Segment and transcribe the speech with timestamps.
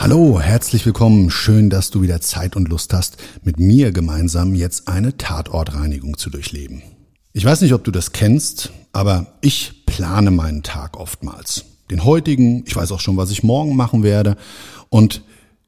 [0.00, 1.28] Hallo, herzlich willkommen.
[1.28, 6.30] Schön, dass du wieder Zeit und Lust hast, mit mir gemeinsam jetzt eine Tatortreinigung zu
[6.30, 6.80] durchleben.
[7.34, 11.66] Ich weiß nicht, ob du das kennst, aber ich plane meinen Tag oftmals.
[11.90, 14.38] Den heutigen, ich weiß auch schon, was ich morgen machen werde.
[14.88, 15.20] Und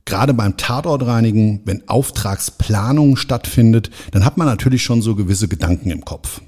[0.07, 6.07] gerade beim Tatortreinigen, wenn Auftragsplanung stattfindet, dann hat man natürlich schon so gewisse Gedanken im
[6.07, 6.41] Kopf.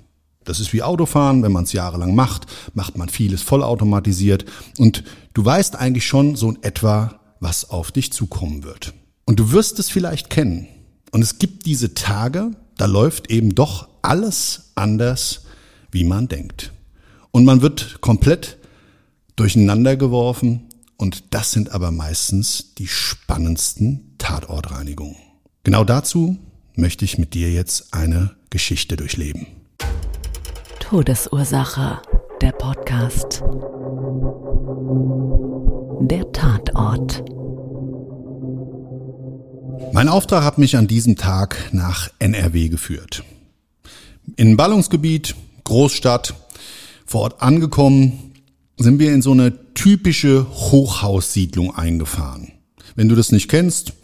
[0.45, 4.47] Das ist wie Autofahren, wenn man es jahrelang macht, macht man vieles vollautomatisiert
[4.79, 8.95] und du weißt eigentlich schon so in etwa, was auf dich zukommen wird.
[9.27, 10.67] Und du wirst es vielleicht kennen.
[11.13, 15.45] Und es gibt diese Tage, da läuft eben doch alles anders,
[15.93, 16.73] wie man denkt.
[17.31, 18.57] Und man wird komplett
[19.37, 20.69] durcheinander geworfen.
[20.97, 25.17] Und das sind aber meistens die spannendsten Tatortreinigungen.
[25.63, 26.39] Genau dazu
[26.75, 29.47] möchte ich mit dir jetzt eine Geschichte durchleben.
[30.81, 32.01] Todesursache.
[32.41, 33.43] Der Podcast.
[36.07, 37.25] Der Tatort.
[39.95, 43.25] Mein Auftrag hat mich an diesem Tag nach NRW geführt.
[44.37, 46.35] In Ballungsgebiet, Großstadt,
[47.07, 48.35] vor Ort angekommen,
[48.77, 52.53] sind wir in so eine typische Hochhaussiedlung eingefahren.
[52.97, 53.95] Wenn du das nicht kennst,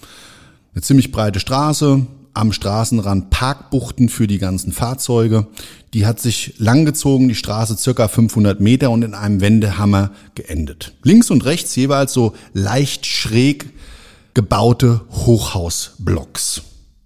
[0.72, 5.46] eine ziemlich breite Straße, am Straßenrand Parkbuchten für die ganzen Fahrzeuge.
[5.94, 10.94] Die hat sich langgezogen, die Straße circa 500 Meter und in einem Wendehammer geendet.
[11.02, 13.70] Links und rechts jeweils so leicht schräg
[14.34, 16.62] gebaute Hochhausblocks.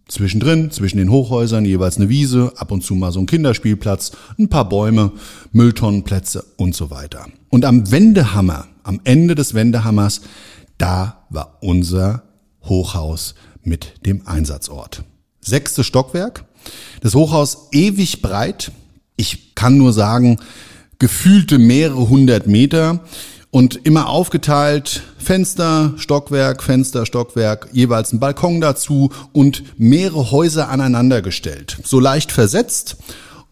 [0.06, 4.48] Zwischendrin, zwischen den Hochhäusern jeweils eine Wiese, ab und zu mal so ein Kinderspielplatz, ein
[4.48, 5.12] paar Bäume,
[5.52, 7.26] Mülltonnenplätze und so weiter.
[7.48, 10.20] Und am Wendehammer, am Ende des Wendehammers,
[10.76, 12.22] da war unser
[12.62, 15.04] Hochhaus mit dem Einsatzort.
[15.44, 16.46] Sechste Stockwerk.
[17.02, 18.72] Das Hochhaus ewig breit.
[19.16, 20.38] Ich kann nur sagen,
[20.98, 23.00] gefühlte mehrere hundert Meter
[23.50, 31.22] und immer aufgeteilt, Fenster, Stockwerk, Fenster, Stockwerk, jeweils ein Balkon dazu und mehrere Häuser aneinander
[31.22, 31.78] gestellt.
[31.84, 32.96] So leicht versetzt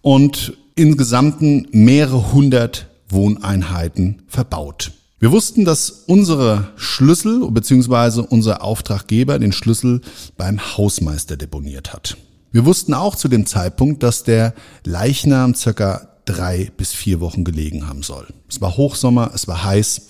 [0.00, 4.92] und insgesamten mehrere hundert Wohneinheiten verbaut.
[5.22, 8.24] Wir wussten, dass unsere Schlüssel bzw.
[8.28, 10.00] unser Auftraggeber den Schlüssel
[10.36, 12.16] beim Hausmeister deponiert hat.
[12.50, 17.86] Wir wussten auch zu dem Zeitpunkt, dass der Leichnam circa drei bis vier Wochen gelegen
[17.86, 18.26] haben soll.
[18.48, 20.08] Es war Hochsommer, es war heiß.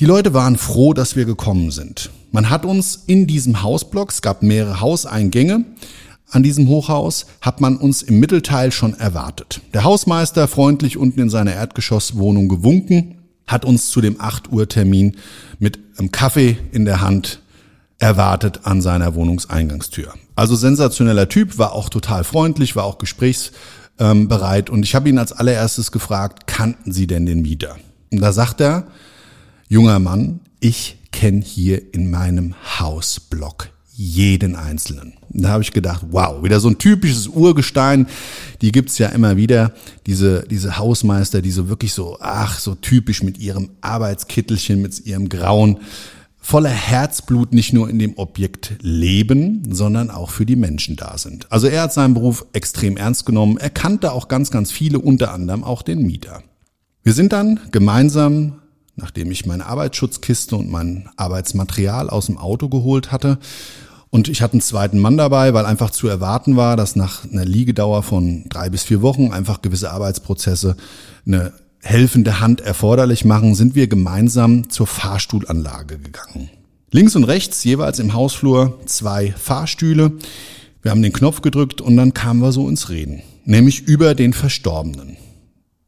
[0.00, 2.08] Die Leute waren froh, dass wir gekommen sind.
[2.32, 5.66] Man hat uns in diesem Hausblock, es gab mehrere Hauseingänge,
[6.30, 9.60] an diesem Hochhaus hat man uns im Mittelteil schon erwartet.
[9.74, 13.15] Der Hausmeister freundlich unten in seiner Erdgeschosswohnung gewunken,
[13.46, 15.16] hat uns zu dem 8 Uhr Termin
[15.58, 17.40] mit einem Kaffee in der Hand
[17.98, 20.12] erwartet an seiner Wohnungseingangstür.
[20.34, 23.52] Also sensationeller Typ, war auch total freundlich, war auch gesprächs
[23.98, 24.68] ähm, bereit.
[24.68, 27.76] Und ich habe ihn als allererstes gefragt, kannten Sie denn den Mieter?
[28.10, 28.86] Und da sagt er,
[29.68, 35.14] junger Mann, ich kenne hier in meinem Hausblock jeden Einzelnen.
[35.30, 38.06] Da habe ich gedacht, wow, wieder so ein typisches Urgestein.
[38.60, 39.72] Die gibt's ja immer wieder,
[40.06, 45.30] diese, diese Hausmeister, die so wirklich so, ach, so typisch mit ihrem Arbeitskittelchen, mit ihrem
[45.30, 45.78] Grauen
[46.38, 51.50] voller Herzblut nicht nur in dem Objekt leben, sondern auch für die Menschen da sind.
[51.50, 53.56] Also er hat seinen Beruf extrem ernst genommen.
[53.56, 56.42] Er kannte auch ganz, ganz viele, unter anderem auch den Mieter.
[57.02, 58.60] Wir sind dann gemeinsam,
[58.94, 63.38] nachdem ich meine Arbeitsschutzkiste und mein Arbeitsmaterial aus dem Auto geholt hatte,
[64.10, 67.44] und ich hatte einen zweiten Mann dabei, weil einfach zu erwarten war, dass nach einer
[67.44, 70.76] Liegedauer von drei bis vier Wochen einfach gewisse Arbeitsprozesse
[71.26, 76.50] eine helfende Hand erforderlich machen, sind wir gemeinsam zur Fahrstuhlanlage gegangen.
[76.90, 80.12] Links und rechts jeweils im Hausflur zwei Fahrstühle.
[80.82, 84.32] Wir haben den Knopf gedrückt und dann kamen wir so ins Reden, nämlich über den
[84.32, 85.16] Verstorbenen.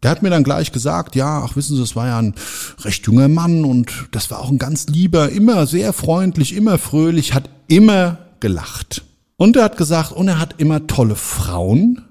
[0.03, 2.35] Der hat mir dann gleich gesagt, ja, ach wissen Sie, es war ja ein
[2.83, 7.35] recht junger Mann und das war auch ein ganz lieber, immer sehr freundlich, immer fröhlich,
[7.35, 9.05] hat immer gelacht.
[9.37, 12.03] Und er hat gesagt, und er hat immer tolle Frauen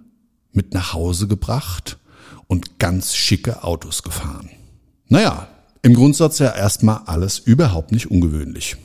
[0.52, 1.98] mit nach Hause gebracht
[2.48, 4.50] und ganz schicke Autos gefahren.
[5.08, 5.48] Naja,
[5.82, 8.76] im Grundsatz ja erstmal alles überhaupt nicht ungewöhnlich.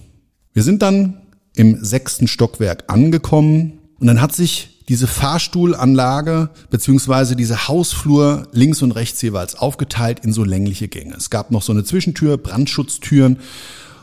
[0.52, 1.22] Wir sind dann
[1.56, 8.92] im sechsten Stockwerk angekommen und dann hat sich diese Fahrstuhlanlage beziehungsweise diese Hausflur links und
[8.92, 11.14] rechts jeweils aufgeteilt in so längliche Gänge.
[11.16, 13.38] Es gab noch so eine Zwischentür, Brandschutztüren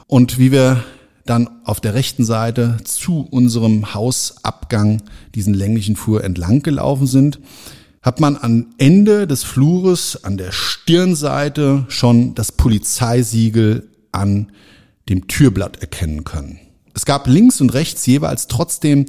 [0.07, 0.83] und wie wir
[1.27, 5.03] dann auf der rechten Seite zu unserem Hausabgang
[5.35, 7.39] diesen länglichen Flur entlang gelaufen sind,
[8.01, 14.51] hat man am Ende des Flures an der Stirnseite schon das Polizeisiegel an
[15.07, 16.57] dem Türblatt erkennen können.
[16.95, 19.05] Es gab links und rechts jeweils trotzdem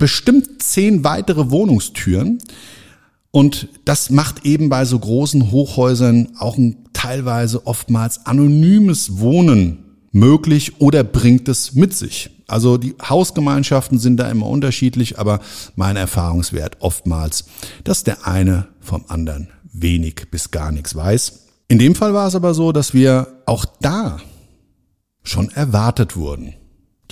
[0.00, 2.38] bestimmt zehn weitere Wohnungstüren.
[3.30, 10.80] Und das macht eben bei so großen Hochhäusern auch ein teilweise oftmals anonymes Wohnen möglich
[10.80, 12.30] oder bringt es mit sich.
[12.48, 15.38] Also die Hausgemeinschaften sind da immer unterschiedlich, aber
[15.76, 17.44] mein Erfahrungswert oftmals,
[17.84, 21.46] dass der eine vom anderen wenig bis gar nichts weiß.
[21.68, 24.18] In dem Fall war es aber so, dass wir auch da
[25.22, 26.54] schon erwartet wurden.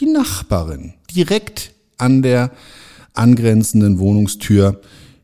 [0.00, 2.50] Die Nachbarin direkt an der
[3.14, 4.80] angrenzenden Wohnungstür,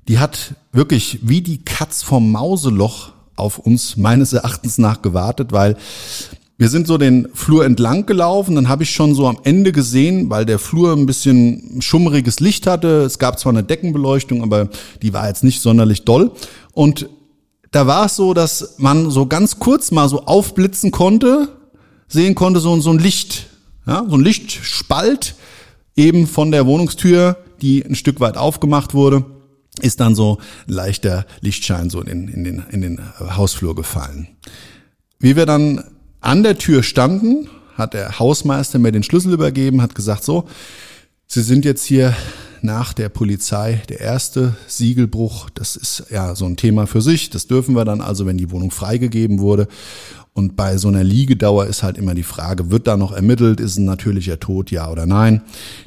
[0.09, 5.77] die hat wirklich wie die Katz vom Mauseloch auf uns meines Erachtens nach gewartet, weil
[6.57, 10.31] wir sind so den Flur entlang gelaufen, dann habe ich schon so am Ende gesehen,
[10.31, 13.03] weil der Flur ein bisschen schummriges Licht hatte.
[13.03, 14.69] Es gab zwar eine Deckenbeleuchtung, aber
[15.03, 16.31] die war jetzt nicht sonderlich doll.
[16.73, 17.09] Und
[17.73, 21.49] da war es so, dass man so ganz kurz mal so aufblitzen konnte,
[22.07, 23.47] sehen konnte, so, so ein Licht,
[23.85, 25.35] ja, so ein Lichtspalt
[25.97, 29.25] eben von der Wohnungstür, die ein Stück weit aufgemacht wurde,
[29.81, 34.29] ist dann so leichter Lichtschein so in, in, den, in den Hausflur gefallen.
[35.19, 35.83] Wie wir dann
[36.21, 40.47] an der Tür standen, hat der Hausmeister mir den Schlüssel übergeben, hat gesagt, so,
[41.27, 42.15] Sie sind jetzt hier
[42.65, 45.51] nach der Polizei der erste Siegelbruch.
[45.51, 47.31] Das ist ja so ein Thema für sich.
[47.31, 49.69] Das dürfen wir dann also, wenn die Wohnung freigegeben wurde.
[50.33, 53.77] Und bei so einer Liegedauer ist halt immer die Frage, wird da noch ermittelt, ist
[53.77, 55.43] ein natürlicher Tod, ja oder nein?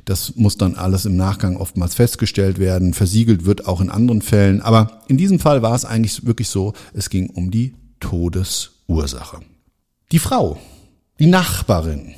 [0.06, 2.94] Das muss dann alles im Nachgang oftmals festgestellt werden.
[2.94, 4.62] Versiegelt wird auch in anderen Fällen.
[4.62, 9.41] Aber in diesem Fall war es eigentlich wirklich so, es ging um die Todesursache.
[10.13, 10.57] Die Frau,
[11.19, 12.13] die Nachbarin,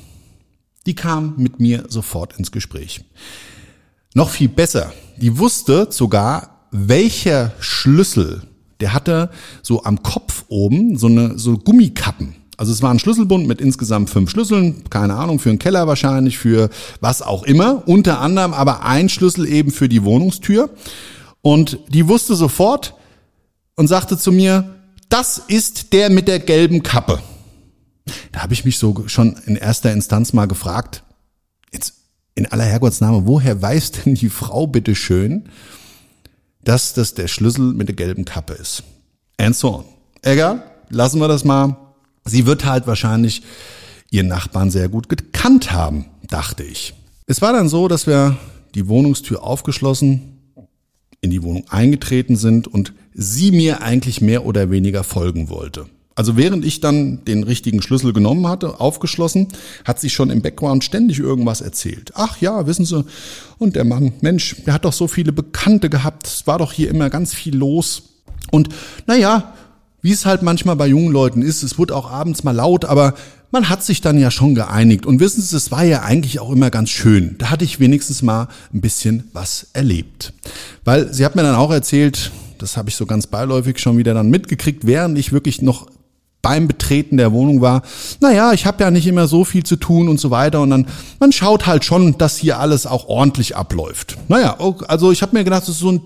[0.86, 3.04] die kam mit mir sofort ins Gespräch.
[4.14, 8.42] Noch viel besser, die wusste sogar, welcher Schlüssel
[8.80, 9.30] der hatte
[9.62, 12.34] so am Kopf oben so eine so Gummikappen.
[12.56, 16.38] Also es war ein Schlüsselbund mit insgesamt fünf Schlüsseln, keine Ahnung, für einen Keller wahrscheinlich,
[16.38, 16.68] für
[17.00, 17.88] was auch immer.
[17.88, 20.68] Unter anderem aber ein Schlüssel eben für die Wohnungstür.
[21.40, 22.94] Und die wusste sofort
[23.76, 24.74] und sagte zu mir,
[25.08, 27.20] das ist der mit der gelben Kappe.
[28.32, 31.02] Da habe ich mich so schon in erster Instanz mal gefragt,
[32.40, 35.44] in aller Herrgottsname, woher weiß denn die Frau bitte schön,
[36.64, 38.82] dass das der Schlüssel mit der gelben Kappe ist.
[39.36, 39.84] And so on.
[40.22, 41.76] Egal, lassen wir das mal.
[42.24, 43.42] Sie wird halt wahrscheinlich
[44.10, 46.94] ihren Nachbarn sehr gut gekannt haben, dachte ich.
[47.26, 48.36] Es war dann so, dass wir
[48.74, 50.38] die Wohnungstür aufgeschlossen,
[51.20, 55.86] in die Wohnung eingetreten sind und sie mir eigentlich mehr oder weniger folgen wollte.
[56.16, 59.48] Also während ich dann den richtigen Schlüssel genommen hatte, aufgeschlossen,
[59.84, 62.12] hat sie schon im Background ständig irgendwas erzählt.
[62.14, 63.04] Ach ja, wissen Sie,
[63.58, 66.90] und der Mann, Mensch, der hat doch so viele Bekannte gehabt, es war doch hier
[66.90, 68.02] immer ganz viel los.
[68.50, 68.68] Und
[69.06, 69.54] naja,
[70.02, 73.14] wie es halt manchmal bei jungen Leuten ist, es wurde auch abends mal laut, aber
[73.50, 75.06] man hat sich dann ja schon geeinigt.
[75.06, 77.36] Und wissen Sie, es war ja eigentlich auch immer ganz schön.
[77.38, 80.32] Da hatte ich wenigstens mal ein bisschen was erlebt.
[80.84, 84.14] Weil sie hat mir dann auch erzählt, das habe ich so ganz beiläufig schon wieder
[84.14, 85.88] dann mitgekriegt, während ich wirklich noch
[86.42, 87.82] beim Betreten der Wohnung war,
[88.20, 90.60] naja, ich habe ja nicht immer so viel zu tun und so weiter.
[90.60, 90.86] Und dann,
[91.18, 94.16] man schaut halt schon, dass hier alles auch ordentlich abläuft.
[94.28, 94.56] Naja,
[94.88, 96.00] also ich habe mir gedacht, das ist so eine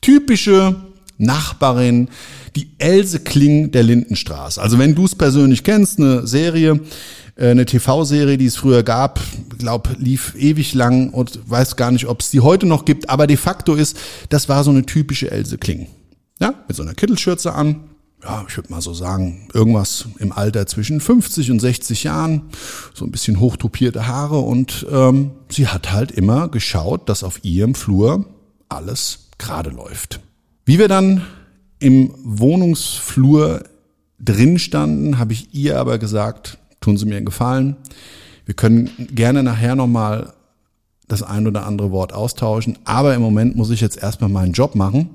[0.00, 0.76] typische
[1.18, 2.08] Nachbarin,
[2.54, 4.60] die Else Kling der Lindenstraße.
[4.60, 6.80] Also wenn du es persönlich kennst, eine Serie,
[7.36, 9.20] äh, eine TV-Serie, die es früher gab,
[9.58, 13.26] glaub, lief ewig lang und weiß gar nicht, ob es die heute noch gibt, aber
[13.26, 13.96] de facto ist,
[14.28, 15.86] das war so eine typische Else Kling.
[16.40, 17.87] Ja, mit so einer Kittelschürze an,
[18.22, 22.42] ja, ich würde mal so sagen, irgendwas im Alter zwischen 50 und 60 Jahren,
[22.94, 27.74] so ein bisschen hochtopierte Haare und ähm, sie hat halt immer geschaut, dass auf ihrem
[27.74, 28.24] Flur
[28.68, 30.20] alles gerade läuft.
[30.64, 31.22] Wie wir dann
[31.78, 33.62] im Wohnungsflur
[34.18, 37.76] drin standen, habe ich ihr aber gesagt, tun Sie mir einen Gefallen,
[38.44, 40.32] Wir können gerne nachher nochmal
[41.06, 44.74] das ein oder andere Wort austauschen, aber im Moment muss ich jetzt erstmal meinen Job
[44.74, 45.10] machen.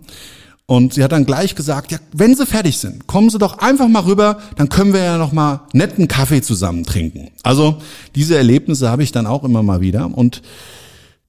[0.66, 3.88] Und sie hat dann gleich gesagt, ja, wenn Sie fertig sind, kommen Sie doch einfach
[3.90, 7.32] mal rüber, dann können wir ja noch mal netten Kaffee zusammen trinken.
[7.44, 7.82] Also
[8.16, 10.42] diese Erlebnisse habe ich dann auch immer mal wieder und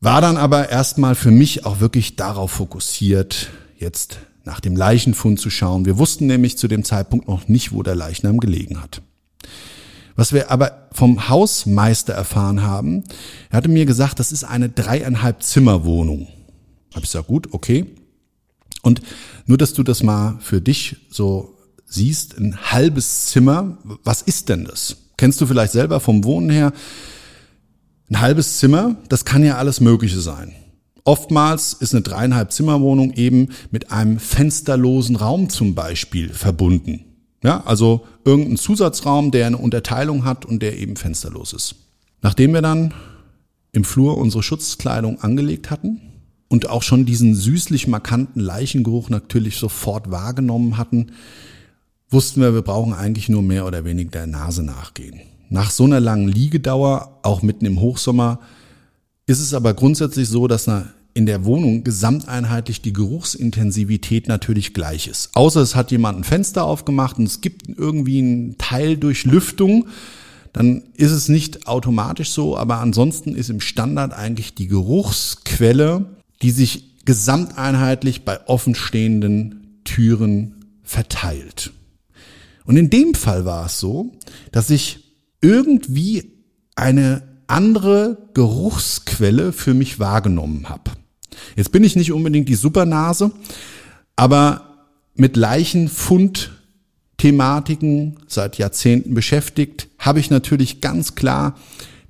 [0.01, 5.51] war dann aber erstmal für mich auch wirklich darauf fokussiert, jetzt nach dem Leichenfund zu
[5.51, 5.85] schauen.
[5.85, 9.03] Wir wussten nämlich zu dem Zeitpunkt noch nicht, wo der Leichnam gelegen hat.
[10.15, 13.03] Was wir aber vom Hausmeister erfahren haben,
[13.51, 16.29] er hatte mir gesagt, das ist eine dreieinhalb Zimmerwohnung.
[16.95, 17.87] Hab ich gesagt, gut, okay.
[18.85, 19.01] Und
[19.47, 24.65] nur, dass du das mal für dich so siehst, ein halbes Zimmer, was ist denn
[24.65, 24.97] das?
[25.17, 26.73] Kennst du vielleicht selber vom Wohnen her?
[28.11, 30.53] Ein halbes Zimmer, das kann ja alles Mögliche sein.
[31.05, 37.07] Oftmals ist eine dreieinhalb Zimmerwohnung eben mit einem fensterlosen Raum zum Beispiel verbunden.
[37.43, 41.75] Ja, also irgendein Zusatzraum, der eine Unterteilung hat und der eben fensterlos ist.
[42.21, 42.93] Nachdem wir dann
[43.73, 46.01] im Flur unsere Schutzkleidung angelegt hatten,
[46.55, 51.09] und auch schon diesen süßlich markanten Leichengeruch natürlich sofort wahrgenommen hatten,
[52.11, 55.19] wussten wir, wir brauchen eigentlich nur mehr oder weniger der Nase nachgehen.
[55.51, 58.39] Nach so einer langen Liegedauer, auch mitten im Hochsommer,
[59.27, 60.71] ist es aber grundsätzlich so, dass
[61.13, 65.31] in der Wohnung gesamteinheitlich die Geruchsintensivität natürlich gleich ist.
[65.35, 69.89] Außer es hat jemand ein Fenster aufgemacht und es gibt irgendwie einen Teil durch Lüftung,
[70.53, 76.51] dann ist es nicht automatisch so, aber ansonsten ist im Standard eigentlich die Geruchsquelle die
[76.51, 81.73] sich gesamteinheitlich bei offenstehenden Türen verteilt.
[82.67, 84.13] Und in dem Fall war es so,
[84.53, 86.33] dass ich irgendwie
[86.77, 90.91] eine andere Geruchsquelle für mich wahrgenommen habe.
[91.57, 93.33] Jetzt bin ich nicht unbedingt die Supernase,
[94.15, 94.85] aber
[95.15, 101.57] mit Leichenfund-Thematiken seit Jahrzehnten beschäftigt, habe ich natürlich ganz klar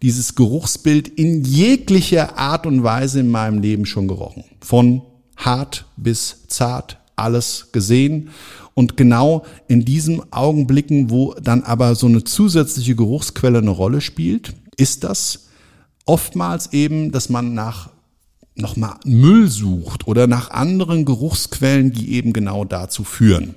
[0.03, 4.45] dieses Geruchsbild in jeglicher Art und Weise in meinem Leben schon gerochen.
[4.61, 5.03] Von
[5.37, 8.31] hart bis zart alles gesehen.
[8.75, 14.55] Und genau in diesen Augenblicken, wo dann aber so eine zusätzliche Geruchsquelle eine Rolle spielt,
[14.77, 15.49] ist das
[16.07, 17.91] oftmals eben, dass man nach
[18.57, 23.55] nochmal Müll sucht oder nach anderen Geruchsquellen, die eben genau dazu führen.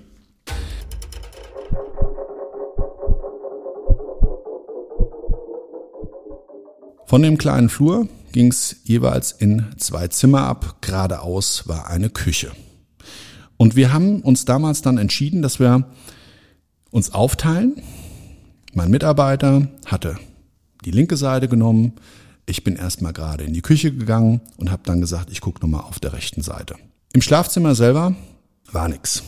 [7.08, 10.76] Von dem kleinen Flur ging es jeweils in zwei Zimmer ab.
[10.82, 12.52] Geradeaus war eine Küche.
[13.56, 15.86] Und wir haben uns damals dann entschieden, dass wir
[16.92, 17.82] uns aufteilen.
[18.74, 20.18] Mein Mitarbeiter hatte
[20.84, 21.94] die linke Seite genommen.
[22.46, 25.86] Ich bin erstmal gerade in die Küche gegangen und habe dann gesagt, ich gucke nochmal
[25.86, 26.76] auf der rechten Seite.
[27.14, 28.18] Im Schlafzimmer selber
[28.74, 29.24] war nix.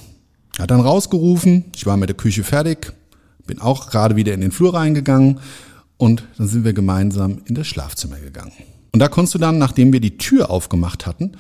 [0.58, 2.92] Er hat dann rausgerufen, ich war mit der Küche fertig,
[3.48, 5.40] bin auch gerade wieder in den Flur reingegangen
[6.00, 8.54] und dann sind wir gemeinsam in das Schlafzimmer gegangen.
[8.92, 11.34] Und da konntest du dann, nachdem wir die Tür aufgemacht hatten,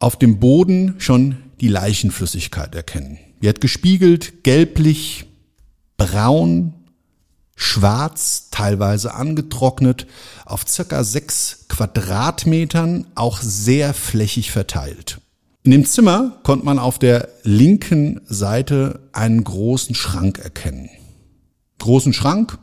[0.00, 3.18] auf dem Boden schon die Leichenflüssigkeit erkennen.
[3.40, 5.26] Die hat gespiegelt, gelblich,
[5.96, 6.74] braun,
[7.54, 10.06] schwarz, teilweise angetrocknet,
[10.44, 15.20] auf circa sechs Quadratmetern, auch sehr flächig verteilt.
[15.62, 20.90] In dem Zimmer konnte man auf der linken Seite einen großen Schrank erkennen.
[21.78, 22.58] Großen Schrank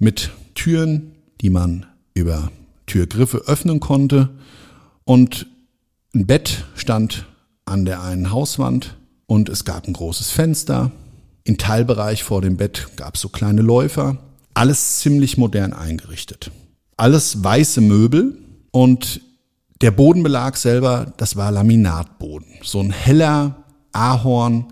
[0.00, 2.50] mit Türen, die man über
[2.86, 4.30] Türgriffe öffnen konnte
[5.04, 5.46] und
[6.14, 7.26] ein Bett stand
[7.64, 10.90] an der einen Hauswand und es gab ein großes Fenster.
[11.44, 14.18] Im Teilbereich vor dem Bett gab es so kleine Läufer.
[14.54, 16.50] Alles ziemlich modern eingerichtet.
[16.96, 18.36] Alles weiße Möbel
[18.72, 19.20] und
[19.80, 22.48] der Bodenbelag selber, das war Laminatboden.
[22.62, 24.66] So ein heller Ahorn,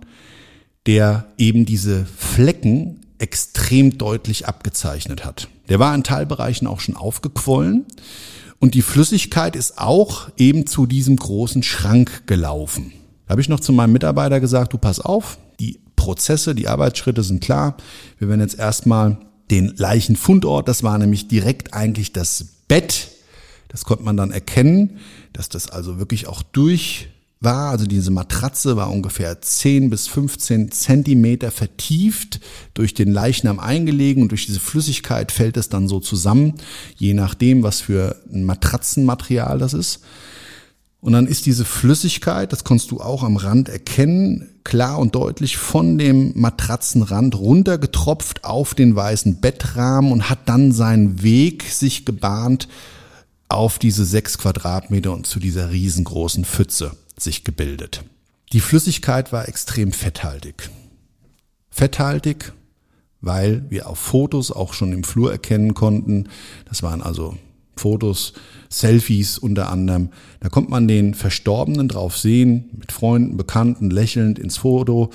[0.86, 5.48] der eben diese Flecken extrem deutlich abgezeichnet hat.
[5.68, 7.84] Der war in Teilbereichen auch schon aufgequollen
[8.58, 12.92] und die Flüssigkeit ist auch eben zu diesem großen Schrank gelaufen.
[13.26, 17.22] Da habe ich noch zu meinem Mitarbeiter gesagt, du pass auf, die Prozesse, die Arbeitsschritte
[17.22, 17.76] sind klar.
[18.18, 19.18] Wir werden jetzt erstmal
[19.50, 23.08] den Leichenfundort, das war nämlich direkt eigentlich das Bett,
[23.68, 24.98] das konnte man dann erkennen,
[25.32, 27.08] dass das also wirklich auch durch
[27.40, 32.40] war, also diese Matratze war ungefähr 10 bis 15 Zentimeter vertieft,
[32.74, 36.54] durch den Leichnam eingelegen und durch diese Flüssigkeit fällt es dann so zusammen,
[36.96, 40.00] je nachdem, was für ein Matratzenmaterial das ist.
[41.00, 45.56] Und dann ist diese Flüssigkeit, das konntest du auch am Rand erkennen, klar und deutlich
[45.56, 52.66] von dem Matratzenrand runtergetropft auf den weißen Bettrahmen und hat dann seinen Weg sich gebahnt
[53.48, 58.02] auf diese sechs Quadratmeter und zu dieser riesengroßen Pfütze sich gebildet.
[58.52, 60.70] Die Flüssigkeit war extrem fetthaltig.
[61.70, 62.52] Fetthaltig,
[63.20, 66.28] weil wir auf Fotos auch schon im Flur erkennen konnten,
[66.66, 67.36] das waren also
[67.76, 68.32] Fotos,
[68.68, 70.10] Selfies unter anderem,
[70.40, 75.10] da kommt man den Verstorbenen drauf sehen, mit Freunden, Bekannten, lächelnd ins Foto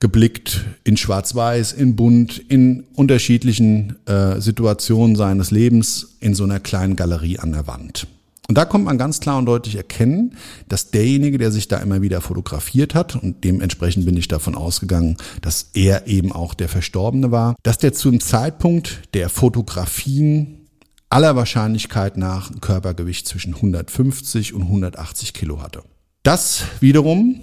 [0.00, 6.94] geblickt, in Schwarz-Weiß, in Bunt, in unterschiedlichen äh, Situationen seines Lebens in so einer kleinen
[6.94, 8.06] Galerie an der Wand.
[8.46, 10.36] Und da kommt man ganz klar und deutlich erkennen,
[10.68, 15.16] dass derjenige, der sich da immer wieder fotografiert hat, und dementsprechend bin ich davon ausgegangen,
[15.40, 20.68] dass er eben auch der Verstorbene war, dass der zum Zeitpunkt der Fotografien
[21.08, 25.82] aller Wahrscheinlichkeit nach ein Körpergewicht zwischen 150 und 180 Kilo hatte.
[26.22, 27.40] Das wiederum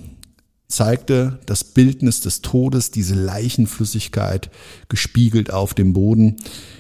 [0.67, 4.49] zeigte das Bildnis des Todes, diese Leichenflüssigkeit
[4.89, 6.37] gespiegelt auf dem Boden,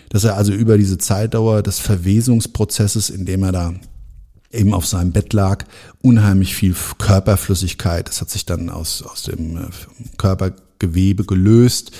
[0.09, 3.73] dass er also über diese Zeitdauer des Verwesungsprozesses, in dem er da
[4.51, 5.65] eben auf seinem Bett lag,
[6.01, 9.69] unheimlich viel Körperflüssigkeit, das hat sich dann aus, aus dem äh,
[10.17, 11.91] Körpergewebe gelöst,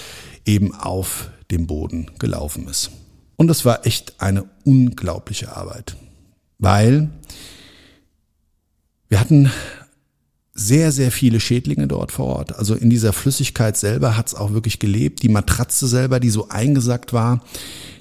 [0.46, 2.92] eben auf dem Boden gelaufen ist.
[3.38, 5.96] Und es war echt eine unglaubliche Arbeit,
[6.60, 7.10] weil
[9.10, 9.52] wir hatten
[10.54, 12.56] sehr, sehr viele Schädlinge dort vor Ort.
[12.56, 15.24] Also in dieser Flüssigkeit selber hat es auch wirklich gelebt.
[15.24, 17.44] Die Matratze selber, die so eingesackt war,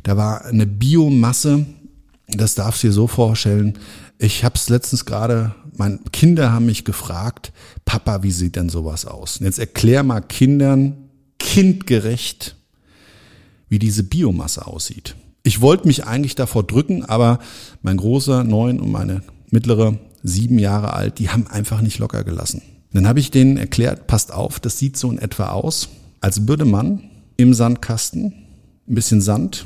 [0.03, 1.67] da war eine Biomasse,
[2.29, 3.79] das darfst du dir so vorstellen.
[4.23, 7.55] Ich habe es letztens gerade, meine Kinder haben mich gefragt,
[7.87, 9.39] Papa, wie sieht denn sowas aus?
[9.39, 11.09] Und jetzt erklär mal Kindern
[11.39, 12.55] kindgerecht,
[13.71, 15.17] wie diese Biomasse aussieht.
[15.43, 17.39] Ich wollte mich eigentlich davor drücken, aber
[17.81, 22.61] mein großer neun und meine mittlere sieben Jahre alt, die haben einfach nicht locker gelassen.
[22.93, 25.89] Dann habe ich denen erklärt, passt auf, das sieht so in etwa aus,
[26.21, 27.05] als würde man
[27.39, 28.35] im Sandkasten
[28.87, 29.65] ein bisschen Sand,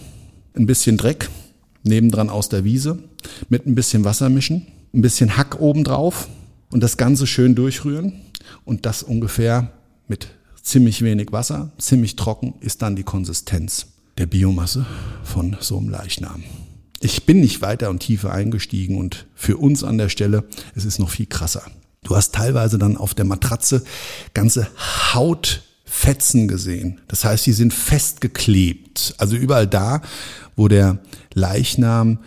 [0.54, 1.28] ein bisschen Dreck,
[1.82, 3.00] nebendran aus der Wiese,
[3.48, 6.28] mit ein bisschen Wasser mischen, ein bisschen Hack obendrauf
[6.70, 8.12] und das Ganze schön durchrühren
[8.64, 9.72] und das ungefähr
[10.08, 10.28] mit
[10.62, 13.86] ziemlich wenig Wasser, ziemlich trocken ist dann die Konsistenz
[14.18, 14.86] der Biomasse
[15.22, 16.44] von so einem Leichnam.
[17.00, 20.98] Ich bin nicht weiter und tiefer eingestiegen und für uns an der Stelle, es ist
[20.98, 21.62] noch viel krasser.
[22.02, 23.82] Du hast teilweise dann auf der Matratze
[24.32, 24.68] ganze
[25.12, 27.00] Hautfetzen gesehen.
[27.08, 29.14] Das heißt, die sind festgeklebt.
[29.18, 30.02] Also überall da,
[30.54, 30.98] wo der
[31.32, 32.18] Leichnam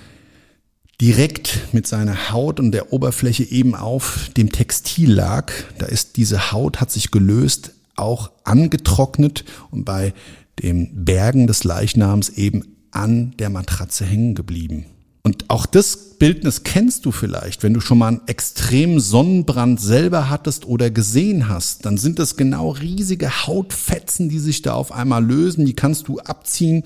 [0.99, 6.51] direkt mit seiner Haut und der Oberfläche eben auf dem Textil lag, da ist diese
[6.51, 10.13] Haut hat sich gelöst, auch angetrocknet und bei
[10.61, 14.85] dem Bergen des Leichnams eben an der Matratze hängen geblieben.
[15.21, 20.29] Und auch das Bildnis kennst du vielleicht, wenn du schon mal einen extremen Sonnenbrand selber
[20.29, 25.23] hattest oder gesehen hast, dann sind das genau riesige Hautfetzen, die sich da auf einmal
[25.23, 26.83] lösen, die kannst du abziehen,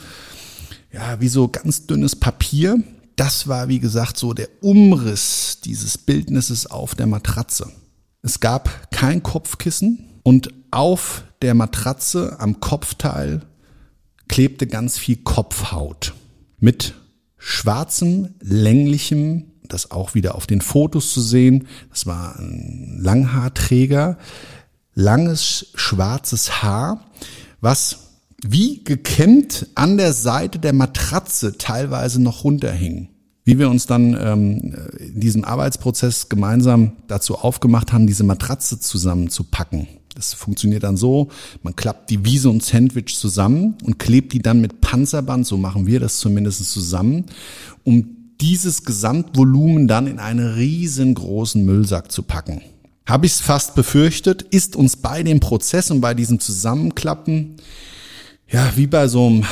[0.91, 2.81] ja, wie so ganz dünnes Papier.
[3.15, 7.71] Das war, wie gesagt, so der Umriss dieses Bildnisses auf der Matratze.
[8.21, 13.41] Es gab kein Kopfkissen und auf der Matratze am Kopfteil
[14.27, 16.13] klebte ganz viel Kopfhaut
[16.59, 16.93] mit
[17.37, 21.67] schwarzem, länglichem, das auch wieder auf den Fotos zu sehen.
[21.89, 24.17] Das war ein Langhaarträger,
[24.93, 27.05] langes schwarzes Haar,
[27.59, 28.10] was
[28.43, 33.09] wie gekämmt an der Seite der Matratze teilweise noch runterhing.
[33.43, 39.87] Wie wir uns dann ähm, in diesem Arbeitsprozess gemeinsam dazu aufgemacht haben, diese Matratze zusammenzupacken.
[40.15, 41.29] Das funktioniert dann so,
[41.63, 45.87] man klappt die Wiese und Sandwich zusammen und klebt die dann mit Panzerband, so machen
[45.87, 47.25] wir das zumindest zusammen,
[47.83, 52.61] um dieses Gesamtvolumen dann in einen riesengroßen Müllsack zu packen.
[53.05, 57.57] Habe ich es fast befürchtet, ist uns bei dem Prozess und bei diesem Zusammenklappen,
[58.51, 59.45] ja, wie bei so einem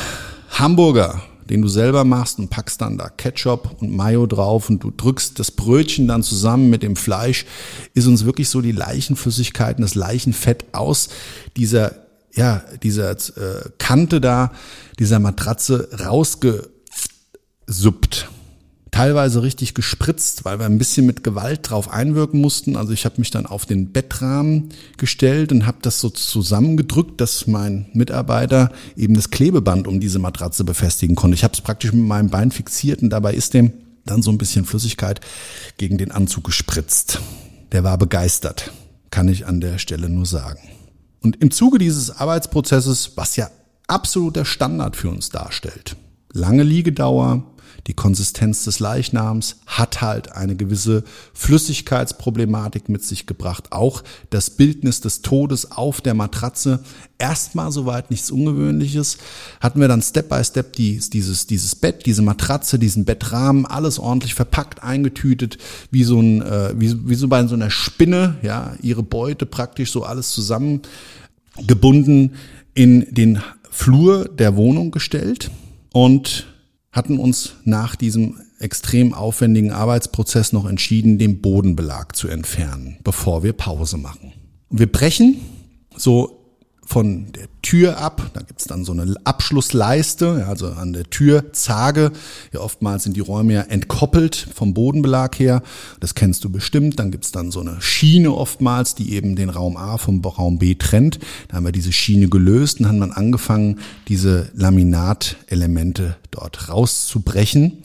[0.51, 4.91] Hamburger den du selber machst und packst dann da Ketchup und Mayo drauf und du
[4.91, 7.45] drückst das Brötchen dann zusammen mit dem Fleisch,
[7.93, 11.09] ist uns wirklich so die Leichenflüssigkeiten, das Leichenfett aus
[11.57, 11.95] dieser,
[12.33, 14.51] ja, dieser äh, Kante da,
[14.99, 16.69] dieser Matratze rausgesuppt
[18.99, 22.75] teilweise richtig gespritzt, weil wir ein bisschen mit Gewalt drauf einwirken mussten.
[22.75, 27.47] Also ich habe mich dann auf den Bettrahmen gestellt und habe das so zusammengedrückt, dass
[27.47, 31.35] mein Mitarbeiter eben das Klebeband um diese Matratze befestigen konnte.
[31.35, 33.71] Ich habe es praktisch mit meinem Bein fixiert und dabei ist dem
[34.05, 35.21] dann so ein bisschen Flüssigkeit
[35.77, 37.21] gegen den Anzug gespritzt.
[37.71, 38.73] Der war begeistert,
[39.11, 40.59] kann ich an der Stelle nur sagen.
[41.21, 43.49] Und im Zuge dieses Arbeitsprozesses, was ja
[43.87, 45.95] absoluter Standard für uns darstellt,
[46.33, 47.45] lange Liegedauer,
[47.87, 53.71] die Konsistenz des Leichnams hat halt eine gewisse Flüssigkeitsproblematik mit sich gebracht.
[53.71, 56.83] Auch das Bildnis des Todes auf der Matratze.
[57.17, 59.17] Erstmal soweit nichts Ungewöhnliches.
[59.59, 64.33] Hatten wir dann Step by Step dieses, dieses Bett, diese Matratze, diesen Bettrahmen, alles ordentlich
[64.33, 65.57] verpackt, eingetütet,
[65.91, 69.91] wie so ein, äh, wie, wie so bei so einer Spinne, ja, ihre Beute praktisch
[69.91, 72.35] so alles zusammengebunden
[72.73, 75.51] in den Flur der Wohnung gestellt
[75.93, 76.47] und
[76.91, 83.53] hatten uns nach diesem extrem aufwendigen Arbeitsprozess noch entschieden, den Bodenbelag zu entfernen, bevor wir
[83.53, 84.33] Pause machen.
[84.69, 85.37] Und wir brechen
[85.95, 86.39] so
[86.85, 88.31] von der Tür ab.
[88.33, 92.11] Da gibt's dann so eine Abschlussleiste, also an der Türzage.
[92.51, 95.61] Ja, oftmals sind die Räume ja entkoppelt vom Bodenbelag her.
[95.99, 96.97] Das kennst du bestimmt.
[96.97, 100.73] Dann gibt's dann so eine Schiene oftmals, die eben den Raum A vom Raum B
[100.73, 101.19] trennt.
[101.47, 103.77] Da haben wir diese Schiene gelöst und haben dann angefangen,
[104.07, 107.83] diese Laminatelemente dort rauszubrechen.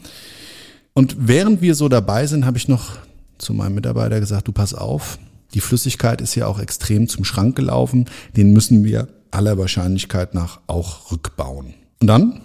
[0.93, 2.97] Und während wir so dabei sind, habe ich noch
[3.37, 5.19] zu meinem Mitarbeiter gesagt, du pass auf,
[5.53, 8.05] die Flüssigkeit ist ja auch extrem zum Schrank gelaufen.
[8.35, 11.73] Den müssen wir aller Wahrscheinlichkeit nach auch rückbauen.
[11.99, 12.41] Und dann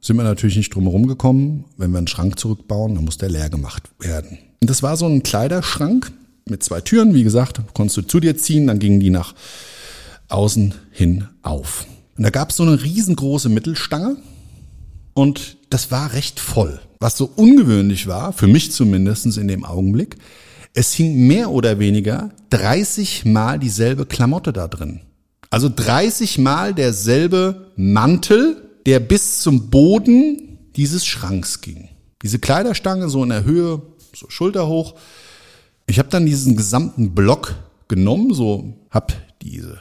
[0.00, 1.64] sind wir natürlich nicht drum herum gekommen.
[1.76, 4.38] Wenn wir einen Schrank zurückbauen, dann muss der leer gemacht werden.
[4.60, 6.12] Und das war so ein Kleiderschrank
[6.48, 7.14] mit zwei Türen.
[7.14, 9.34] Wie gesagt, konntest du zu dir ziehen, dann gingen die nach
[10.28, 11.86] außen hin auf.
[12.16, 14.16] Und da gab es so eine riesengroße Mittelstange
[15.14, 16.80] und das war recht voll.
[17.00, 20.16] Was so ungewöhnlich war, für mich zumindestens in dem Augenblick,
[20.74, 25.00] es hing mehr oder weniger 30 Mal dieselbe Klamotte da drin.
[25.54, 31.90] Also 30 Mal derselbe Mantel, der bis zum Boden dieses Schranks ging.
[32.24, 33.80] Diese Kleiderstange so in der Höhe,
[34.16, 34.96] so schulterhoch.
[35.86, 37.54] Ich habe dann diesen gesamten Block
[37.86, 39.12] genommen, so hab
[39.42, 39.78] diese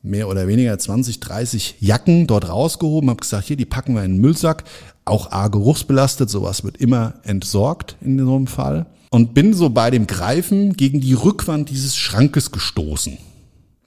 [0.00, 4.12] mehr oder weniger 20, 30 Jacken dort rausgehoben, habe gesagt, hier, die packen wir in
[4.12, 4.62] den Müllsack.
[5.04, 9.90] Auch A, geruchsbelastet, sowas wird immer entsorgt in so einem Fall und bin so bei
[9.90, 13.18] dem Greifen gegen die Rückwand dieses Schrankes gestoßen.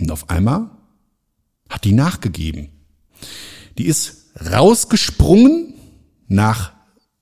[0.02, 0.72] Und auf einmal
[1.70, 2.70] hat die nachgegeben.
[3.78, 5.76] Die ist rausgesprungen
[6.28, 6.74] nach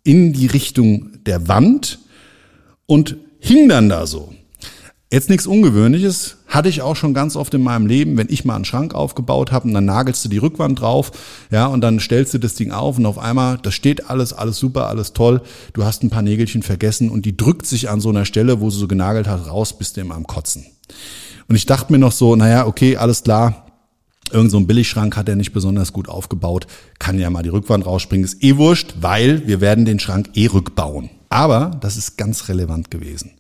[0.04, 2.00] in die Richtung der Wand
[2.86, 4.34] und hing dann da so.
[5.12, 8.56] Jetzt nichts Ungewöhnliches, hatte ich auch schon ganz oft in meinem Leben, wenn ich mal
[8.56, 11.12] einen Schrank aufgebaut habe und dann nagelst du die Rückwand drauf,
[11.50, 14.58] ja, und dann stellst du das Ding auf und auf einmal, das steht alles, alles
[14.58, 18.10] super, alles toll, du hast ein paar Nägelchen vergessen und die drückt sich an so
[18.10, 20.66] einer Stelle, wo sie so genagelt hat, raus, bist du immer am Kotzen.
[21.48, 23.67] Und ich dachte mir noch so, naja, okay, alles klar,
[24.32, 26.68] Irgend so ein Billigschrank hat er nicht besonders gut aufgebaut,
[27.00, 30.48] kann ja mal die Rückwand rausspringen, ist eh wurscht, weil wir werden den Schrank eh
[30.48, 31.10] rückbauen.
[31.30, 33.32] Aber das ist ganz relevant gewesen.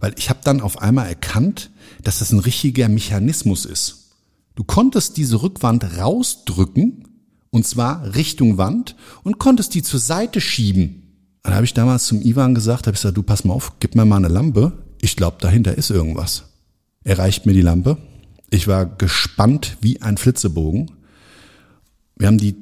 [0.00, 1.70] Weil ich habe dann auf einmal erkannt,
[2.02, 4.12] dass das ein richtiger Mechanismus ist.
[4.54, 7.08] Du konntest diese Rückwand rausdrücken,
[7.50, 11.02] und zwar Richtung Wand, und konntest die zur Seite schieben.
[11.42, 13.94] Dann habe ich damals zum Ivan gesagt, habe ich gesagt, du pass mal auf, gib
[13.94, 14.72] mir mal eine Lampe.
[15.00, 16.44] Ich glaube, dahinter ist irgendwas.
[17.04, 17.96] Er reicht mir die Lampe.
[18.50, 20.90] Ich war gespannt wie ein Flitzebogen.
[22.16, 22.56] Wir haben die,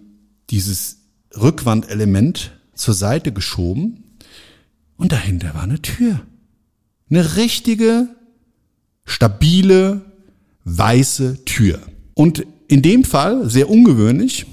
[0.51, 0.98] dieses
[1.35, 4.05] Rückwandelement zur Seite geschoben
[4.96, 6.20] und dahinter war eine Tür.
[7.11, 8.09] Eine richtige,
[9.05, 10.03] stabile,
[10.64, 11.81] weiße Tür.
[12.14, 14.46] Und in dem Fall, sehr ungewöhnlich,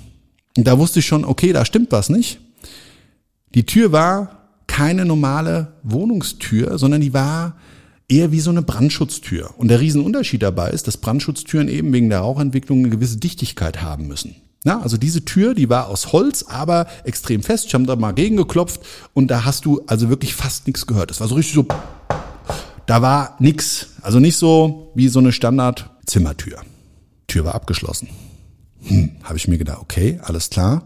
[0.55, 2.39] da wusste ich schon, okay, da stimmt was nicht.
[3.53, 4.35] Die Tür war
[4.67, 7.57] keine normale Wohnungstür, sondern die war
[8.07, 9.51] eher wie so eine Brandschutztür.
[9.57, 14.07] Und der Riesenunterschied dabei ist, dass Brandschutztüren eben wegen der Rauchentwicklung eine gewisse Dichtigkeit haben
[14.07, 14.35] müssen.
[14.63, 17.65] Ja, also diese Tür, die war aus Holz, aber extrem fest.
[17.67, 18.81] Ich habe da mal gegengeklopft
[19.13, 21.11] und da hast du also wirklich fast nichts gehört.
[21.11, 21.67] Das war so richtig so
[22.85, 23.87] da war nix.
[24.01, 26.59] Also nicht so wie so eine Standard-Zimmertür.
[27.27, 28.09] Tür war abgeschlossen.
[28.83, 30.83] Hm, habe ich mir gedacht, okay, alles klar.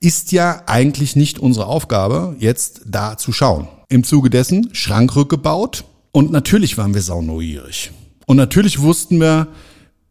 [0.00, 3.68] Ist ja eigentlich nicht unsere Aufgabe, jetzt da zu schauen.
[3.88, 7.90] Im Zuge dessen Schrank rückgebaut und natürlich waren wir sauneugierig.
[8.26, 9.48] Und natürlich wussten wir,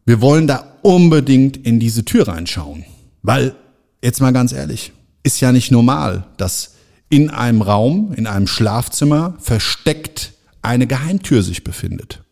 [0.04, 2.84] wir wollen da unbedingt in diese Tür reinschauen.
[3.22, 3.54] Weil,
[4.02, 6.74] jetzt mal ganz ehrlich, ist ja nicht normal, dass
[7.08, 12.22] in einem Raum, in einem Schlafzimmer versteckt eine Geheimtür sich befindet.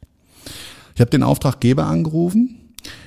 [0.94, 2.56] Ich habe den Auftraggeber angerufen.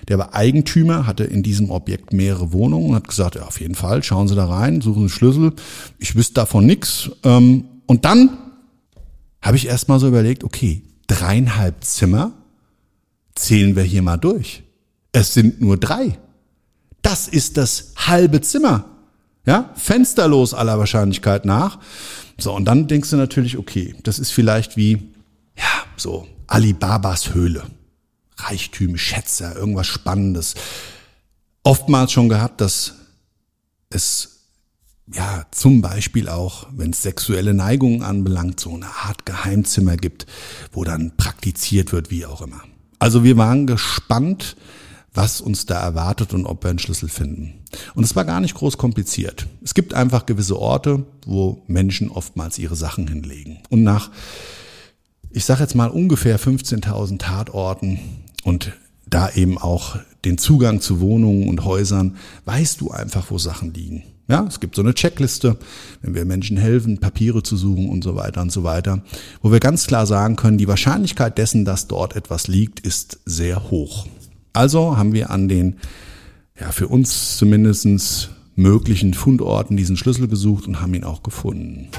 [0.07, 3.75] Der war Eigentümer, hatte in diesem Objekt mehrere Wohnungen und hat gesagt, ja, auf jeden
[3.75, 5.53] Fall, schauen Sie da rein, suchen Sie Schlüssel.
[5.99, 7.09] Ich wüsste davon nichts.
[7.23, 8.37] Ähm, und dann
[9.43, 12.31] habe ich erst mal so überlegt, okay, dreieinhalb Zimmer
[13.35, 14.63] zählen wir hier mal durch.
[15.11, 16.17] Es sind nur drei.
[17.01, 18.85] Das ist das halbe Zimmer.
[19.45, 21.79] Ja, fensterlos aller Wahrscheinlichkeit nach.
[22.37, 25.13] So, und dann denkst du natürlich, okay, das ist vielleicht wie
[25.57, 27.63] ja, so Alibabas Höhle.
[28.37, 30.55] Reichtüme, Schätze, irgendwas Spannendes.
[31.63, 32.93] Oftmals schon gehabt, dass
[33.89, 34.42] es
[35.11, 40.25] ja zum Beispiel auch, wenn es sexuelle Neigungen anbelangt, so eine Art Geheimzimmer gibt,
[40.71, 42.61] wo dann praktiziert wird, wie auch immer.
[42.99, 44.55] Also wir waren gespannt,
[45.13, 47.61] was uns da erwartet und ob wir einen Schlüssel finden.
[47.93, 49.47] Und es war gar nicht groß kompliziert.
[49.61, 53.59] Es gibt einfach gewisse Orte, wo Menschen oftmals ihre Sachen hinlegen.
[53.69, 54.09] Und nach
[55.33, 57.99] ich sage jetzt mal ungefähr 15.000 Tatorten
[58.43, 58.71] und
[59.07, 64.03] da eben auch den Zugang zu Wohnungen und Häusern, weißt du einfach, wo Sachen liegen.
[64.29, 65.57] Ja, es gibt so eine Checkliste,
[66.01, 69.03] wenn wir Menschen helfen, Papiere zu suchen und so weiter und so weiter,
[69.41, 73.69] wo wir ganz klar sagen können, die Wahrscheinlichkeit dessen, dass dort etwas liegt, ist sehr
[73.69, 74.07] hoch.
[74.53, 75.75] Also haben wir an den,
[76.57, 81.89] ja, für uns zumindestens möglichen Fundorten diesen Schlüssel gesucht und haben ihn auch gefunden.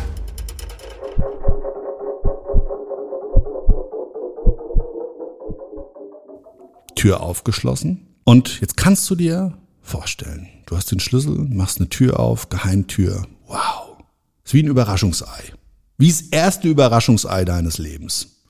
[6.94, 8.06] Tür aufgeschlossen.
[8.24, 9.52] Und jetzt kannst du dir
[9.94, 13.28] vorstellen, du hast den Schlüssel, machst eine Tür auf, Geheimtür.
[13.46, 14.02] Wow.
[14.44, 15.52] Ist wie ein Überraschungsei.
[15.98, 18.42] Wie das erste Überraschungsei deines Lebens.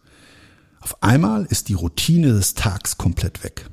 [0.81, 3.67] Auf einmal ist die Routine des Tags komplett weg.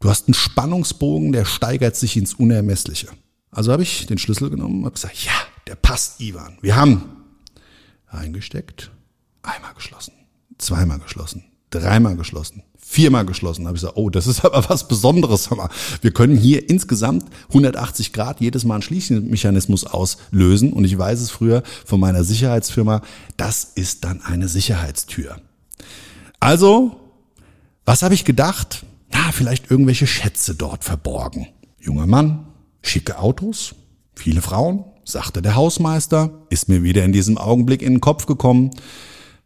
[0.00, 3.08] Du hast einen Spannungsbogen, der steigert sich ins Unermessliche.
[3.50, 5.32] Also habe ich den Schlüssel genommen und gesagt, ja,
[5.66, 6.56] der passt, Ivan.
[6.62, 7.04] Wir haben
[8.06, 8.90] eingesteckt,
[9.42, 10.14] einmal geschlossen,
[10.56, 13.62] zweimal geschlossen, dreimal geschlossen, viermal geschlossen.
[13.62, 15.50] Da habe ich gesagt, oh, das ist aber was Besonderes.
[16.00, 20.72] Wir können hier insgesamt 180 Grad jedes Mal einen Schließmechanismus auslösen.
[20.72, 23.02] Und ich weiß es früher von meiner Sicherheitsfirma,
[23.36, 25.36] das ist dann eine Sicherheitstür.
[26.38, 27.00] Also,
[27.84, 28.84] was habe ich gedacht?
[29.12, 31.48] Na, vielleicht irgendwelche Schätze dort verborgen.
[31.80, 32.46] Junger Mann,
[32.82, 33.74] schicke Autos,
[34.14, 38.70] viele Frauen, sagte der Hausmeister, ist mir wieder in diesem Augenblick in den Kopf gekommen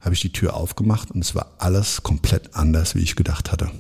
[0.01, 3.71] habe ich die Tür aufgemacht und es war alles komplett anders, wie ich gedacht hatte.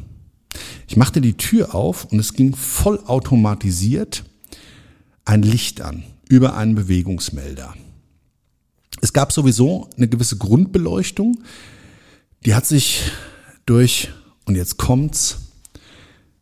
[0.88, 4.24] Ich machte die Tür auf und es ging vollautomatisiert
[5.24, 7.74] ein Licht an über einen Bewegungsmelder.
[9.00, 11.38] Es gab sowieso eine gewisse Grundbeleuchtung,
[12.44, 13.02] die hat sich
[13.66, 14.11] durch,
[14.46, 15.38] und jetzt kommt's,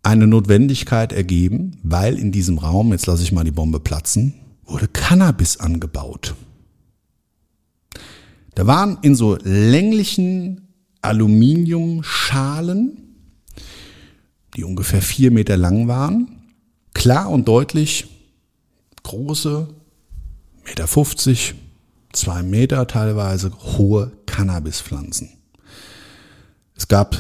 [0.03, 4.35] eine Notwendigkeit ergeben, weil in diesem Raum, jetzt lasse ich mal die Bombe platzen,
[4.65, 6.35] wurde Cannabis angebaut.
[8.55, 10.69] Da waren in so länglichen
[11.03, 12.99] Aluminiumschalen,
[14.57, 16.43] die ungefähr vier Meter lang waren,
[16.95, 18.07] klar und deutlich
[19.03, 19.69] große,
[20.67, 21.55] Meter 50,
[22.13, 25.31] zwei Meter teilweise hohe Cannabispflanzen.
[26.77, 27.17] Es gab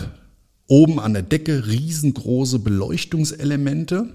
[0.67, 4.09] oben an der Decke riesengroße Beleuchtungselemente.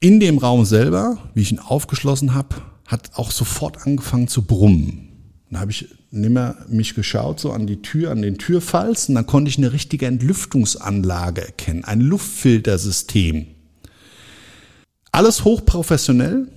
[0.00, 5.03] In dem Raum selber, wie ich ihn aufgeschlossen habe, hat auch sofort angefangen zu brummen.
[5.54, 9.26] Dann habe ich nimmer mich geschaut, so an die Tür, an den Türfalz, und dann
[9.26, 13.46] konnte ich eine richtige Entlüftungsanlage erkennen, ein Luftfiltersystem.
[15.12, 16.48] Alles hochprofessionell.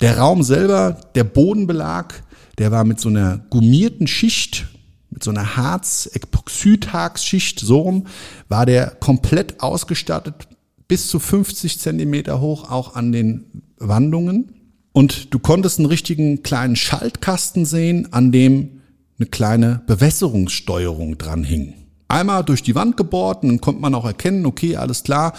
[0.00, 2.22] Der Raum selber, der Bodenbelag,
[2.58, 4.68] der war mit so einer gummierten Schicht,
[5.10, 8.06] mit so einer Harz-Epoxidharz-Schicht, so rum,
[8.48, 10.46] war der komplett ausgestattet,
[10.86, 14.61] bis zu 50 Zentimeter hoch, auch an den Wandungen.
[14.92, 18.82] Und du konntest einen richtigen kleinen Schaltkasten sehen, an dem
[19.18, 21.74] eine kleine Bewässerungssteuerung dran hing.
[22.08, 25.32] Einmal durch die Wand gebohrt, und dann konnte man auch erkennen, okay, alles klar,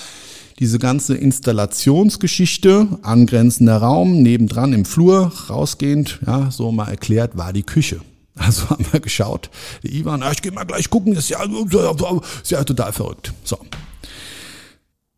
[0.60, 7.63] diese ganze Installationsgeschichte, angrenzender Raum, nebendran im Flur, rausgehend, ja, so mal erklärt, war die
[7.63, 8.00] Küche.
[8.36, 9.50] Also haben wir geschaut,
[9.84, 13.34] der Ivan, ich gehe mal gleich gucken, ist ja, ist ja total verrückt.
[13.44, 13.58] So.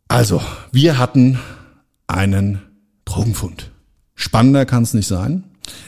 [0.07, 1.39] Also, wir hatten
[2.07, 2.61] einen
[3.05, 3.71] Drogenfund.
[4.15, 5.43] Spannender kann es nicht sein.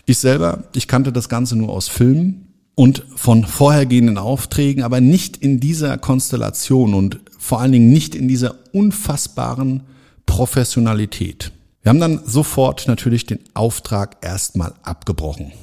[0.05, 5.37] Ich selber, ich kannte das Ganze nur aus Filmen und von vorhergehenden Aufträgen, aber nicht
[5.37, 9.83] in dieser Konstellation und vor allen Dingen nicht in dieser unfassbaren
[10.25, 11.51] Professionalität.
[11.81, 15.53] Wir haben dann sofort natürlich den Auftrag erstmal abgebrochen,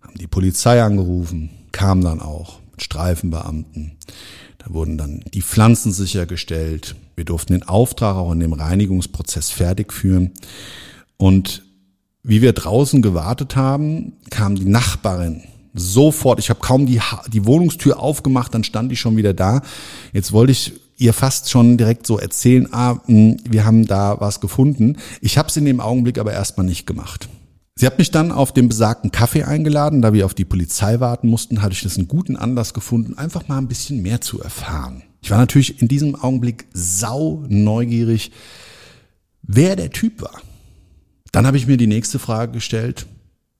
[0.00, 3.92] haben die Polizei angerufen, kam dann auch mit Streifenbeamten.
[4.58, 6.96] Da wurden dann die Pflanzen sichergestellt.
[7.16, 10.32] Wir durften den Auftrag auch in dem Reinigungsprozess fertig führen.
[11.16, 11.62] Und
[12.22, 15.42] wie wir draußen gewartet haben, kam die Nachbarin
[15.74, 16.38] sofort.
[16.38, 17.00] Ich habe kaum die,
[17.32, 19.62] die Wohnungstür aufgemacht, dann stand ich schon wieder da.
[20.12, 24.40] Jetzt wollte ich ihr fast schon direkt so erzählen, ah, hm, wir haben da was
[24.40, 24.98] gefunden.
[25.20, 27.28] Ich habe es in dem Augenblick aber erstmal nicht gemacht.
[27.74, 31.28] Sie hat mich dann auf den besagten Kaffee eingeladen, da wir auf die Polizei warten
[31.28, 35.02] mussten, hatte ich das einen guten Anlass gefunden, einfach mal ein bisschen mehr zu erfahren.
[35.22, 38.30] Ich war natürlich in diesem Augenblick sau neugierig,
[39.42, 40.42] wer der Typ war.
[41.32, 43.06] Dann habe ich mir die nächste Frage gestellt.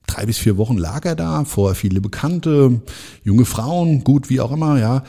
[0.06, 2.82] Drei bis vier Wochen lag er da, vorher viele Bekannte,
[3.24, 5.04] junge Frauen, gut, wie auch immer, ja.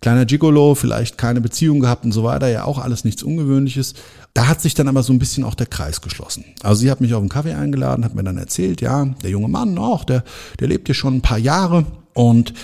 [0.00, 3.94] Kleiner Gigolo, vielleicht keine Beziehung gehabt und so weiter, ja auch alles nichts Ungewöhnliches.
[4.32, 6.44] Da hat sich dann aber so ein bisschen auch der Kreis geschlossen.
[6.62, 9.48] Also sie hat mich auf einen Kaffee eingeladen, hat mir dann erzählt, ja, der junge
[9.48, 10.22] Mann auch, der,
[10.60, 12.54] der lebt hier schon ein paar Jahre und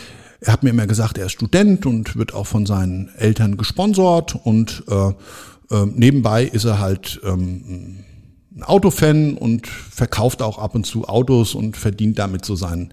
[0.40, 4.36] er hat mir immer gesagt, er ist Student und wird auch von seinen Eltern gesponsert
[4.36, 5.08] und äh,
[5.74, 8.04] äh, nebenbei ist er halt ähm,
[8.56, 12.92] ein Autofan und verkauft auch ab und zu Autos und verdient damit so sein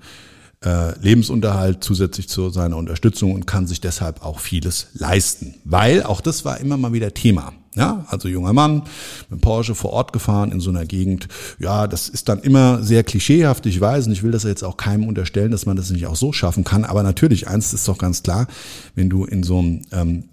[0.63, 5.55] äh, Lebensunterhalt zusätzlich zu seiner Unterstützung und kann sich deshalb auch vieles leisten.
[5.63, 7.53] Weil, auch das war immer mal wieder Thema.
[7.73, 8.83] Ja, also junger Mann
[9.29, 11.29] mit Porsche vor Ort gefahren in so einer Gegend.
[11.57, 14.75] Ja, das ist dann immer sehr klischeehaft, ich weiß, und ich will das jetzt auch
[14.75, 16.83] keinem unterstellen, dass man das nicht auch so schaffen kann.
[16.83, 18.47] Aber natürlich, eins ist doch ganz klar,
[18.95, 20.23] wenn du in so einem ähm,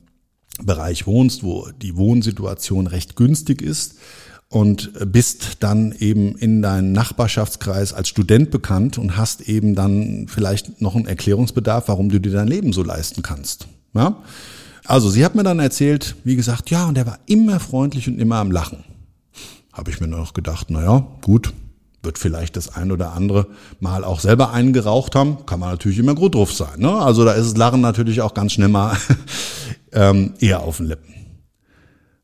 [0.61, 3.95] Bereich wohnst, wo die Wohnsituation recht günstig ist,
[4.51, 10.81] und bist dann eben in deinem Nachbarschaftskreis als Student bekannt und hast eben dann vielleicht
[10.81, 13.69] noch einen Erklärungsbedarf, warum du dir dein Leben so leisten kannst.
[13.95, 14.23] Ja?
[14.85, 18.19] Also sie hat mir dann erzählt, wie gesagt, ja, und er war immer freundlich und
[18.19, 18.85] immer am Lachen.
[19.73, 21.53] Habe ich mir noch gedacht, naja, gut,
[22.03, 23.49] wird vielleicht das ein oder andere
[23.81, 26.81] Mal auch selber einen geraucht haben, kann man natürlich immer gut drauf sein.
[26.81, 26.91] Ne?
[26.91, 28.97] Also da ist das Lachen natürlich auch ganz schnell mal
[29.93, 31.15] ähm, eher auf den Lippen.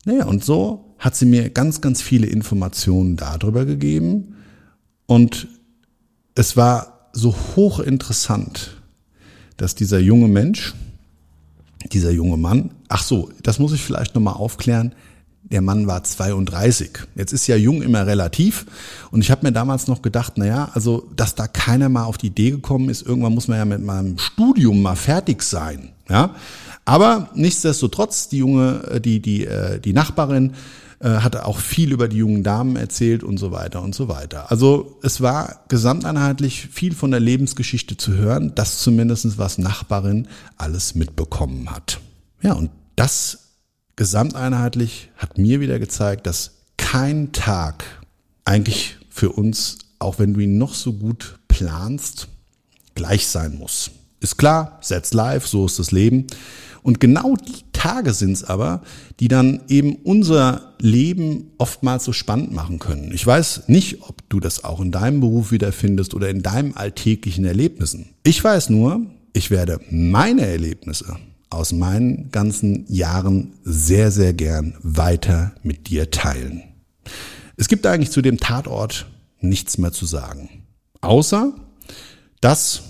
[0.06, 4.36] Naja, und so hat sie mir ganz, ganz viele Informationen darüber gegeben
[5.04, 5.48] und
[6.34, 8.80] es war so hochinteressant,
[9.58, 10.72] dass dieser junge Mensch,
[11.92, 14.94] dieser junge Mann, ach so, das muss ich vielleicht nochmal aufklären,
[15.42, 16.90] der Mann war 32.
[17.16, 18.64] Jetzt ist ja jung immer relativ.
[19.10, 22.28] Und ich habe mir damals noch gedacht, naja, also, dass da keiner mal auf die
[22.28, 25.90] Idee gekommen ist, irgendwann muss man ja mit meinem Studium mal fertig sein.
[26.08, 26.34] Ja.
[26.86, 30.54] Aber nichtsdestotrotz, die junge, äh, die, die, äh, die Nachbarin
[31.04, 34.50] äh, hatte auch viel über die jungen Damen erzählt und so weiter und so weiter.
[34.50, 40.94] Also es war gesamteinheitlich viel von der Lebensgeschichte zu hören, das zumindestens was Nachbarin alles
[40.94, 42.00] mitbekommen hat.
[42.40, 43.50] Ja, und das
[43.96, 47.84] gesamteinheitlich hat mir wieder gezeigt, dass kein Tag
[48.46, 52.28] eigentlich für uns, auch wenn du ihn noch so gut planst,
[52.94, 53.90] gleich sein muss.
[54.20, 56.28] Ist klar, setz live, so ist das Leben.
[56.82, 58.80] Und genau die Tage sind es aber,
[59.20, 63.12] die dann eben unser Leben oftmals so spannend machen können.
[63.12, 67.44] Ich weiß nicht, ob du das auch in deinem Beruf wiederfindest oder in deinem alltäglichen
[67.44, 68.14] Erlebnissen.
[68.22, 71.18] Ich weiß nur, ich werde meine Erlebnisse
[71.50, 76.62] aus meinen ganzen Jahren sehr, sehr gern weiter mit dir teilen.
[77.58, 79.04] Es gibt eigentlich zu dem Tatort
[79.40, 80.48] nichts mehr zu sagen.
[81.02, 81.52] Außer,
[82.40, 82.80] dass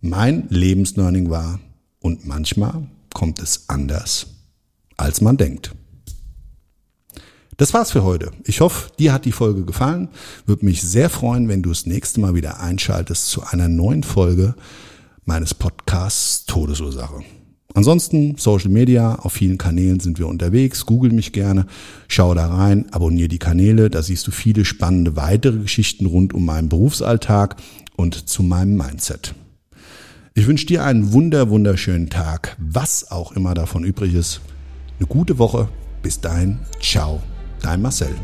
[0.00, 1.60] mein Lebenslearning war
[2.00, 4.26] und manchmal kommt es anders,
[4.98, 5.74] als man denkt.
[7.56, 8.30] Das war's für heute.
[8.44, 10.10] Ich hoffe, dir hat die Folge gefallen.
[10.44, 14.54] Würde mich sehr freuen, wenn du das nächste Mal wieder einschaltest zu einer neuen Folge
[15.24, 17.22] meines Podcasts Todesursache.
[17.72, 20.84] Ansonsten Social Media, auf vielen Kanälen sind wir unterwegs.
[20.84, 21.64] Google mich gerne,
[22.08, 23.88] schau da rein, abonniere die Kanäle.
[23.88, 27.56] Da siehst du viele spannende weitere Geschichten rund um meinen Berufsalltag
[27.96, 29.34] und zu meinem Mindset.
[30.38, 34.42] Ich wünsche dir einen wunder, wunderschönen Tag, was auch immer davon übrig ist.
[34.98, 35.70] Eine gute Woche.
[36.02, 36.58] Bis dahin.
[36.78, 37.22] Ciao.
[37.62, 38.14] Dein Marcel.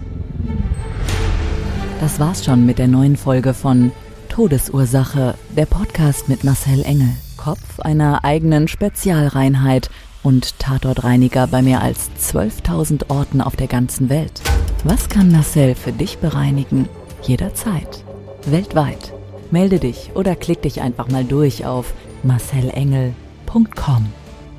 [2.00, 3.92] Das war's schon mit der neuen Folge von
[4.28, 7.14] Todesursache, der Podcast mit Marcel Engel.
[7.38, 9.88] Kopf einer eigenen Spezialreinheit
[10.22, 14.42] und Tatortreiniger bei mehr als 12.000 Orten auf der ganzen Welt.
[14.84, 16.90] Was kann Marcel für dich bereinigen?
[17.22, 18.04] Jederzeit.
[18.44, 19.14] Weltweit.
[19.52, 24.06] Melde dich oder klick dich einfach mal durch auf marcelengel.com.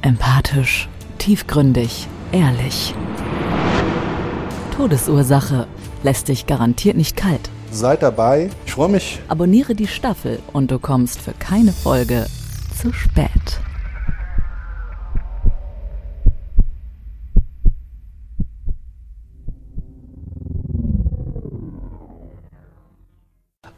[0.03, 2.93] Empathisch, tiefgründig, ehrlich.
[4.77, 5.65] Todesursache
[6.03, 7.49] lässt dich garantiert nicht kalt.
[7.71, 8.51] Seid dabei.
[8.67, 9.19] Ich freue mich.
[9.29, 12.27] Abonniere die Staffel und du kommst für keine Folge
[12.79, 13.62] zu spät.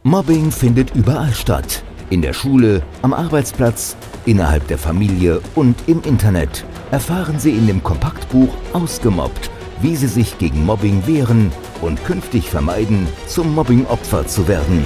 [0.08, 1.84] Mobbing findet überall statt.
[2.12, 6.64] In der Schule, am Arbeitsplatz, innerhalb der Familie und im Internet.
[6.92, 9.50] Erfahren Sie in dem Kompaktbuch Ausgemobbt,
[9.82, 14.86] wie Sie sich gegen Mobbing wehren und künftig vermeiden, zum Mobbingopfer zu werden.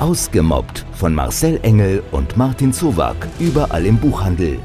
[0.00, 4.58] Ausgemobbt von Marcel Engel und Martin Zowak überall im Buchhandel.